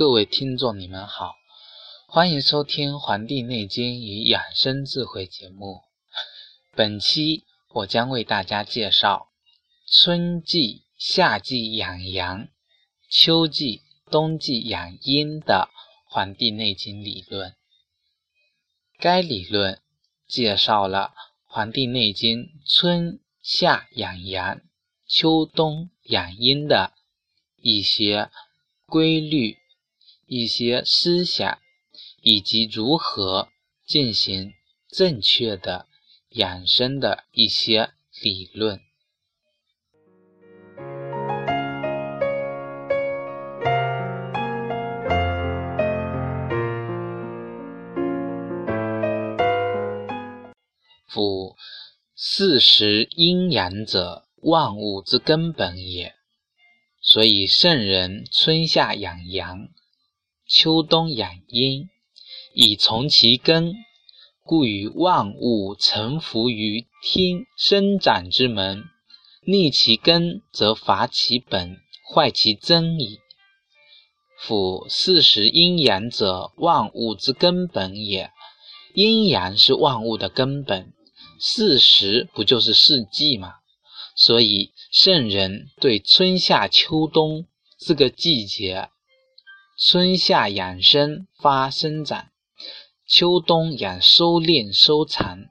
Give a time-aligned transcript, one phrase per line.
[0.00, 1.34] 各位听众，你们好，
[2.08, 5.82] 欢迎收听《黄帝内经与养生智慧》节目。
[6.74, 9.28] 本期我将为大家介绍
[9.86, 12.48] 春季、夏季养阳，
[13.10, 15.68] 秋季、冬季养阴的
[16.10, 17.54] 《黄帝内经》理论。
[18.98, 19.82] 该理论
[20.26, 21.12] 介绍了
[21.44, 24.62] 《黄帝内经》春夏养阳、
[25.06, 26.94] 秋冬养阴的
[27.60, 28.30] 一些
[28.86, 29.59] 规律。
[30.32, 31.58] 一些思想，
[32.22, 33.48] 以及如何
[33.84, 34.52] 进行
[34.88, 35.88] 正确的
[36.28, 37.90] 养生的一些
[38.22, 38.80] 理论。
[51.08, 51.56] 夫
[52.14, 56.14] 四时阴阳者，万物之根本也。
[57.00, 59.70] 所以圣人春夏养阳。
[60.52, 61.88] 秋冬养阴，
[62.54, 63.72] 以从其根，
[64.44, 68.82] 故与万物臣服于天生长之门。
[69.46, 71.76] 逆其根，则伐其本，
[72.12, 73.20] 坏其真矣。
[74.40, 78.32] 夫四时阴阳者，万物之根本也。
[78.92, 80.92] 阴阳是万物的根本，
[81.38, 83.54] 四时不就是四季吗？
[84.16, 87.46] 所以圣人对春夏秋冬
[87.78, 88.90] 这个季节。
[89.82, 92.30] 春夏养生发生长，
[93.06, 95.46] 秋冬养收敛收藏，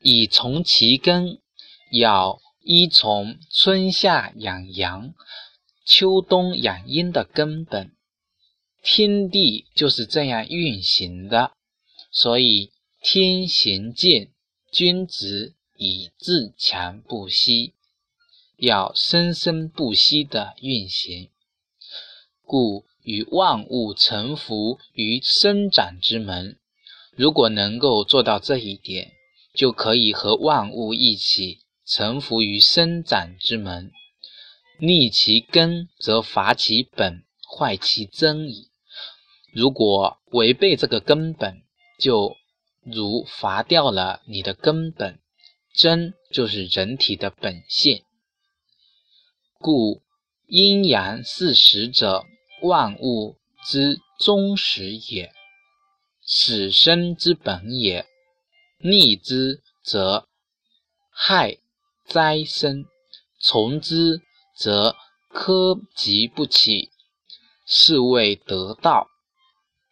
[0.00, 1.40] 以从其根，
[1.92, 5.14] 要依从春夏养阳、
[5.86, 7.94] 秋冬养阴的根本。
[8.82, 11.52] 天地就是这样运行的，
[12.10, 14.32] 所以天行健，
[14.72, 17.74] 君子以自强不息，
[18.56, 21.30] 要生生不息的运行，
[22.44, 22.84] 故。
[23.04, 26.58] 与万物臣服于生长之门，
[27.14, 29.12] 如果能够做到这一点，
[29.54, 33.92] 就可以和万物一起臣服于生长之门。
[34.80, 37.24] 逆其根，则伐其本，
[37.56, 38.70] 坏其真矣。
[39.52, 41.62] 如果违背这个根本，
[42.00, 42.36] 就
[42.82, 45.20] 如伐掉了你的根本。
[45.76, 48.04] 真就是人体的本性，
[49.58, 50.02] 故
[50.46, 52.26] 阴阳四时者。
[52.64, 55.30] 万物之终始也，
[56.26, 58.06] 始生之本也。
[58.78, 60.28] 逆之则
[61.10, 61.58] 害
[62.06, 62.86] 灾生，
[63.38, 64.22] 从之
[64.56, 64.96] 则
[65.30, 66.90] 苛疾不起。
[67.66, 69.08] 是谓得道。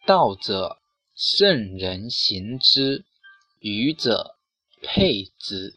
[0.07, 0.79] 道者，
[1.15, 3.05] 圣人行之，
[3.59, 4.35] 愚者
[4.81, 5.75] 配之。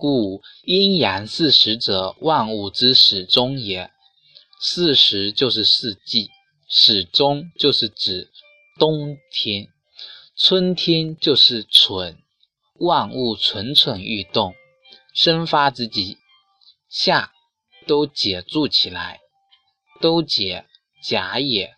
[0.00, 3.90] 故阴阳四时者，万物之始终也。
[4.58, 6.30] 四时就是四季，
[6.68, 8.30] 始终就是指
[8.78, 9.68] 冬天，
[10.36, 12.18] 春天就是蠢，
[12.78, 14.54] 万物蠢蠢欲动，
[15.14, 16.16] 生发之际，
[16.88, 17.30] 夏
[17.86, 19.20] 都解住起来，
[20.00, 20.64] 都解
[21.04, 21.74] 假也。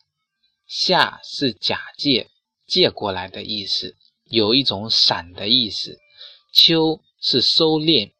[0.68, 2.30] 夏是假借
[2.66, 5.98] 借过来的意思，有一种散的意思。
[6.52, 8.12] 秋是收敛。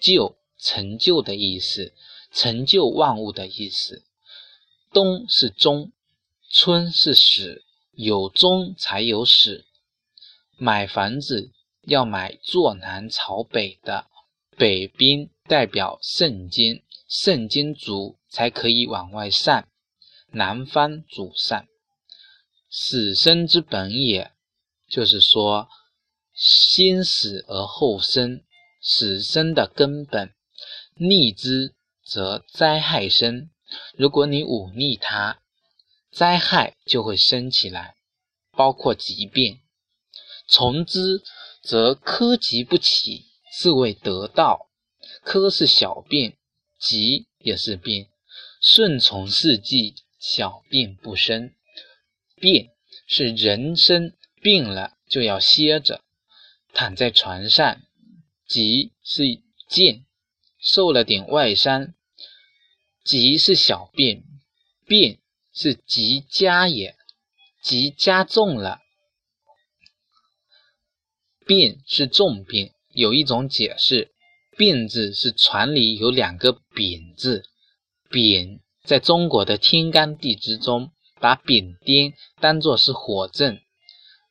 [0.00, 1.94] 就成就的意思，
[2.30, 4.04] 成就万物的意思。
[4.92, 5.92] 冬是终，
[6.50, 9.64] 春是始，有终才有始。
[10.58, 11.52] 买房子
[11.84, 14.08] 要买坐南朝北的，
[14.58, 19.68] 北边代表肾经，肾经足才可以往外散，
[20.32, 21.66] 南方主散。
[22.68, 24.32] 死生之本也，
[24.86, 25.70] 就是说
[26.34, 28.42] 先死而后生。
[28.86, 30.34] 死生的根本，
[30.96, 33.48] 逆之则灾害生。
[33.96, 35.40] 如果你忤逆它，
[36.12, 37.96] 灾害就会生起来，
[38.52, 39.60] 包括疾病。
[40.46, 41.22] 从之
[41.62, 43.24] 则苛疾不起，
[43.58, 44.68] 是谓得道。
[45.24, 46.36] 苛是小病，
[46.78, 48.08] 疾也是病。
[48.60, 51.54] 顺从四季，小病不生。
[52.36, 52.68] 病
[53.06, 56.03] 是人生病了就要歇着，
[56.74, 57.80] 躺在床上。
[58.46, 59.40] 疾是
[59.70, 60.04] 健，
[60.58, 61.94] 受了点外伤；
[63.02, 64.22] 疾是小病，
[64.86, 65.18] 病
[65.50, 66.94] 是疾加也，
[67.62, 68.80] 疾加重了。
[71.46, 74.12] 病是重病，有一种解释，
[74.58, 77.44] 病字是船里有两个扁字，
[78.10, 83.58] 扁在中国的天干地支中，把丙丁当作是火症，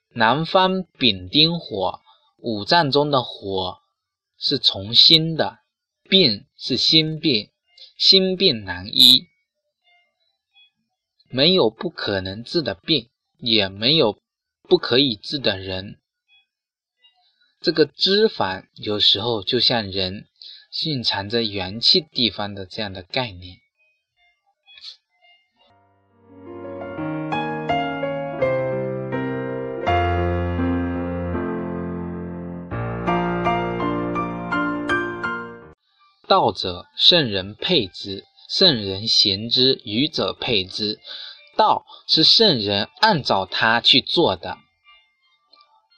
[0.09, 1.99] 南方丙丁火，
[2.43, 3.77] 五脏中的火
[4.37, 5.59] 是从心的，
[6.09, 7.49] 病是心病，
[7.97, 9.27] 心病难医，
[11.29, 14.19] 没有不可能治的病，也没有
[14.63, 16.01] 不可以治的人。
[17.61, 20.27] 这个脂肪有时候就像人
[20.85, 23.62] 蕴藏着元气地方的这样的概念。
[36.33, 40.99] 道者，圣人配之，圣人贤之，愚者配之。
[41.55, 44.57] 道是圣人按照他去做的，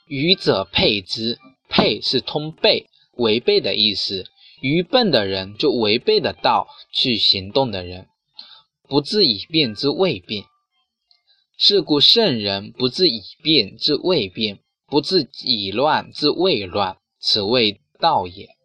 [0.06, 1.38] 愚者配之。
[1.70, 4.26] 配是通背，违背的意思。
[4.60, 8.06] 愚笨的人就违背的道去行动的人，
[8.86, 10.44] 不自以变之未变。
[11.56, 18.55] 是故圣人不自以变之未变，不自以乱之未乱，此谓道也。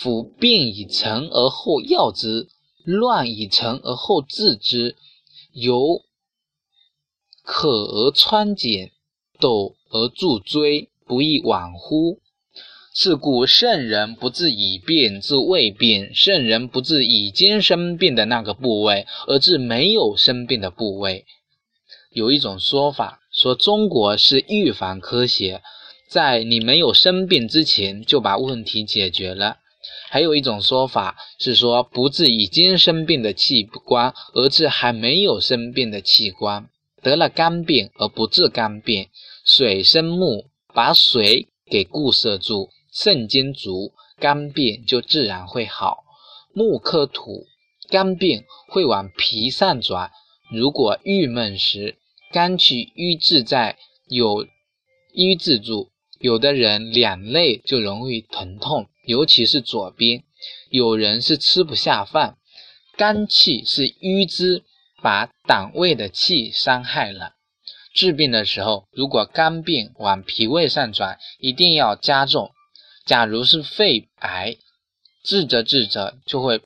[0.00, 2.48] 夫病以成而后药之，
[2.84, 4.96] 乱以成而后治之，
[5.52, 6.00] 由
[7.42, 8.92] 可而穿简，
[9.38, 10.88] 斗而助追。
[11.06, 12.20] 不亦往乎？
[12.94, 21.26] 是故圣人不治已病，治未病，圣人不治已经生病的那个部位，而治没有生病的部位。
[22.12, 25.62] 有一种说法说中国是预防科学，
[26.08, 29.58] 在你没有生病之前就把问题解决了。
[30.10, 36.68] 还有一种说法是说不治已经生病的器官，而治还没有生病的器官。
[37.02, 39.08] 得了肝病而不治肝病，
[39.44, 40.50] 水生木。
[40.72, 46.04] 把水给固摄住，肾精足，肝病就自然会好。
[46.54, 47.44] 木克土，
[47.88, 50.12] 肝病会往脾上转。
[50.48, 51.98] 如果郁闷时，
[52.30, 54.46] 肝气瘀滞在有
[55.12, 55.90] 瘀滞住，
[56.20, 60.24] 有的人两肋就容易疼痛，尤其是左边。
[60.70, 62.38] 有人是吃不下饭，
[62.96, 64.64] 肝气是瘀滞，
[65.02, 67.34] 把胆胃的气伤害了。
[67.94, 72.52] 治病的时候，如果肝病往脾胃上转，一定要加重。
[73.04, 74.56] 假如是肺癌，
[75.24, 76.62] 治着治着就会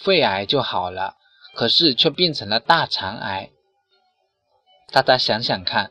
[0.00, 1.16] 肺癌就好了，
[1.54, 3.50] 可是却变成了大肠癌。
[4.92, 5.90] 大家想想看，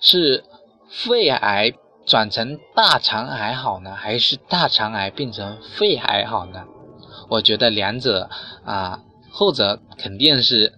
[0.00, 0.44] 是
[0.88, 1.72] 肺癌
[2.08, 6.64] 转成大肠癌好呢，还是大肠癌变成肺癌好呢？
[7.28, 8.28] 我觉得两者
[8.64, 10.72] 啊，后者肯定是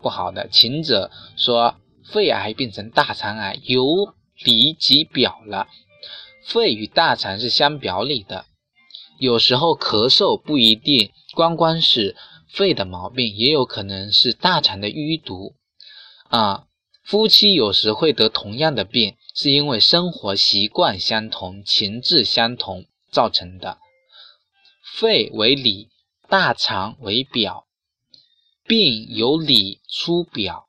[0.00, 1.74] 不好的，前者说。
[2.12, 3.84] 肺癌变成大肠癌，有
[4.44, 5.66] 里及表了。
[6.44, 8.44] 肺与大肠是相表里的。
[9.18, 12.14] 有时候咳嗽不一定光光是
[12.48, 15.56] 肺的毛病，也有可能是大肠的淤毒。
[16.28, 16.66] 啊，
[17.06, 23.78] 夫妻有时会得同样的病，是因为生活习惯相同、情志相同造成的。
[24.98, 25.88] 肺为里，
[26.28, 27.68] 大肠为表，
[28.64, 30.68] 病由里出表。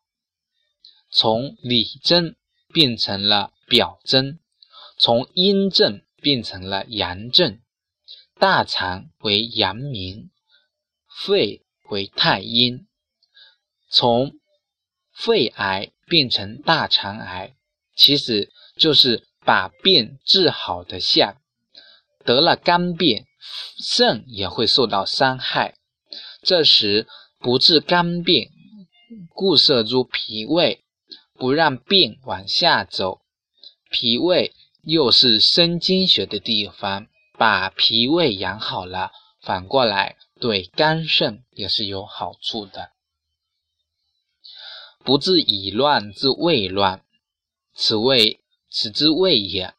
[1.09, 2.35] 从里症
[2.71, 4.37] 变成了表症，
[4.99, 7.59] 从阴症变成了阳症。
[8.39, 10.29] 大肠为阳明，
[11.25, 12.87] 肺为太阴。
[13.89, 14.33] 从
[15.11, 17.55] 肺癌变成大肠癌，
[17.95, 21.35] 其实就是把病治好的象。
[22.25, 23.25] 得了肝病，
[23.95, 25.75] 肾也会受到伤害。
[26.41, 28.49] 这时不治肝病，
[29.35, 30.83] 固摄住脾胃。
[31.39, 33.21] 不让病往下走，
[33.91, 37.05] 脾胃又是生精血的地方，
[37.37, 39.11] 把脾胃养好了，
[39.43, 42.89] 反过来对肝肾也是有好处的。
[45.07, 47.01] 不治已乱之未乱，
[47.73, 49.73] 此谓此之谓也。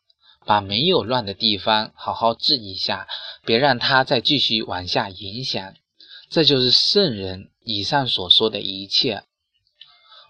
[0.47, 3.07] 把没有乱的地方好好治一下，
[3.45, 5.75] 别让它再继续往下影响。
[6.31, 9.25] 这就是圣人以上所说的一切。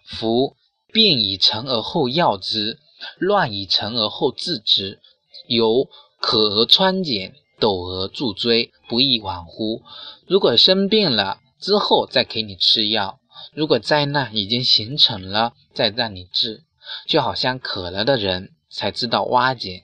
[0.04, 0.56] 夫。
[0.92, 2.80] 病以成而后药之，
[3.18, 5.00] 乱以成而后治之。
[5.46, 5.88] 由
[6.18, 9.82] 可而穿简，陡而助追，不亦往乎？
[10.26, 13.20] 如果生病了之后再给你吃药，
[13.52, 16.64] 如果灾难已经形成了再让你治，
[17.06, 19.82] 就好像渴了的人才知道挖井，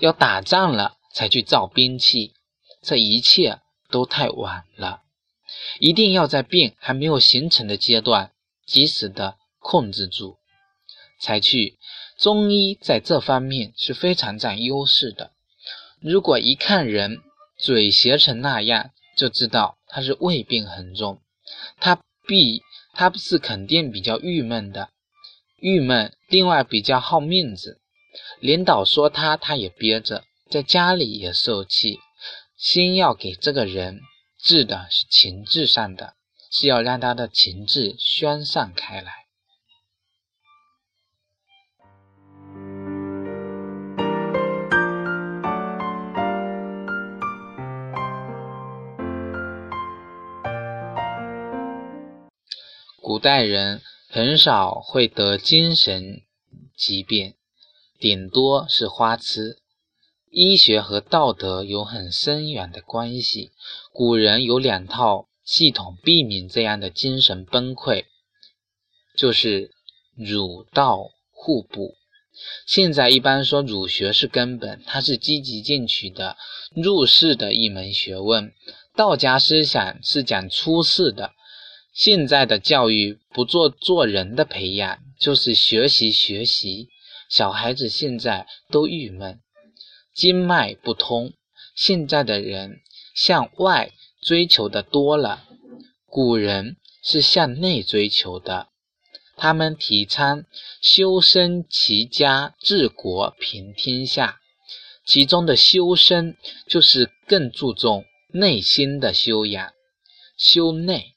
[0.00, 2.34] 要打仗了才去造兵器，
[2.82, 3.60] 这一切
[3.90, 5.02] 都太晚了。
[5.78, 8.32] 一定要在病还没有形成的阶段，
[8.66, 9.36] 及时的。
[9.66, 10.36] 控制住，
[11.18, 11.78] 才去。
[12.18, 15.32] 中医在这方面是非常占优势的。
[16.02, 17.22] 如果一看人
[17.56, 21.22] 嘴斜成那样，就知道他是胃病很重，
[21.80, 22.62] 他必
[22.94, 24.90] 他是肯定比较郁闷的，
[25.58, 26.16] 郁闷。
[26.28, 27.80] 另外比较好面子，
[28.40, 31.98] 领导说他，他也憋着，在家里也受气。
[32.56, 34.00] 先要给这个人
[34.38, 36.14] 治的是情志上的，
[36.50, 39.23] 是要让他的情志宣散开来。
[53.14, 56.22] 古代人很少会得精神
[56.76, 57.34] 疾病，
[58.00, 59.58] 顶多是花痴。
[60.32, 63.52] 医学和道德有很深远的关系。
[63.92, 68.06] 古人有两套系统避免这样的精神崩溃，
[69.16, 69.70] 就是
[70.16, 71.94] 儒道互补。
[72.66, 76.36] 现在一般说儒学是根本，它是积极进取的
[76.74, 78.48] 入世的一门学问；
[78.96, 81.30] 道家思想是讲出世的。
[81.94, 86.88] 现在的教育不做做人的培养，就是学习学习。
[87.30, 89.40] 小孩子现在都郁闷，
[90.12, 91.32] 经脉不通。
[91.76, 92.80] 现在的人
[93.14, 95.44] 向外追求的多了，
[96.06, 98.68] 古人是向内追求的。
[99.36, 100.44] 他们提倡
[100.80, 104.40] 修身齐家治国平天下，
[105.06, 106.36] 其中的修身
[106.68, 109.72] 就是更注重内心的修养，
[110.36, 111.13] 修内。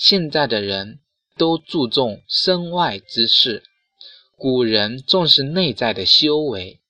[0.00, 1.00] 现在的人
[1.36, 3.64] 都注重身外之事，
[4.34, 6.80] 古人重视内在的修为。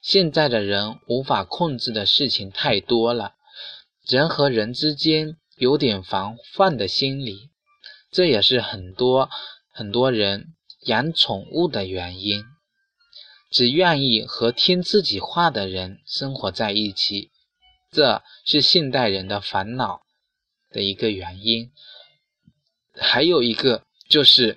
[0.00, 3.34] 现在的人无法控制的事情太多了，
[4.06, 7.50] 人和人之间有点防范的心理，
[8.12, 9.28] 这也是很多
[9.72, 12.44] 很多人养宠物的原因。
[13.50, 17.32] 只愿意和听自己话的人生活在一起，
[17.90, 20.02] 这是现代人的烦恼
[20.70, 21.72] 的一个原因。
[22.98, 24.56] 还有一个就是，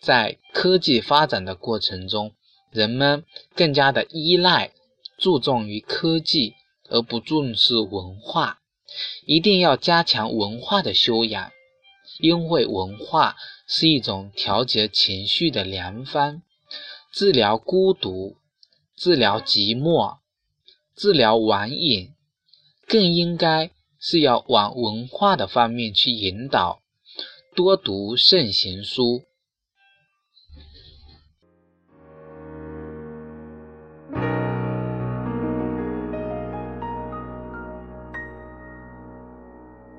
[0.00, 2.34] 在科技发展的过程中，
[2.70, 4.72] 人们更加的依赖、
[5.18, 6.54] 注重于科技，
[6.88, 8.58] 而不重视文化。
[9.26, 11.50] 一定要加强文化的修养，
[12.20, 16.42] 因为文化是一种调节情绪的良方，
[17.12, 18.36] 治疗孤独、
[18.96, 20.18] 治疗寂寞、
[20.94, 22.12] 治疗网瘾，
[22.86, 26.82] 更应该是要往文化的方面去引导。
[27.54, 29.22] 多读圣贤书，